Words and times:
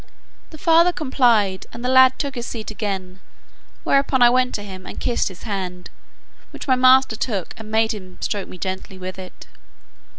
The 0.49 0.57
father 0.57 0.91
complied, 0.91 1.67
and 1.71 1.85
the 1.85 1.87
lad 1.87 2.17
took 2.17 2.33
his 2.33 2.47
seat 2.47 2.71
again, 2.71 3.19
whereupon 3.83 4.23
I 4.23 4.31
went 4.31 4.55
to 4.55 4.63
him, 4.63 4.87
and 4.87 4.99
kissed 4.99 5.27
his 5.27 5.43
hand, 5.43 5.91
which 6.49 6.67
my 6.67 6.75
master 6.75 7.15
took, 7.15 7.53
and 7.57 7.69
made 7.69 7.91
him 7.93 8.17
stroke 8.19 8.49
me 8.49 8.57
gently 8.57 8.97
with 8.97 9.19
it. 9.19 9.45